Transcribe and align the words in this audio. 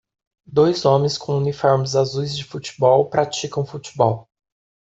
Dois 0.47 0.83
homens 0.85 1.15
com 1.15 1.37
uniformes 1.37 1.95
azuis 1.95 2.35
de 2.35 2.43
futebol 2.43 3.07
praticam 3.11 3.63
futebol. 3.63 4.27